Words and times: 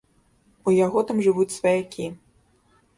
У 0.71 0.73
яго 0.85 0.99
там 1.11 1.23
жывуць 1.27 1.55
сваякі. 1.59 2.11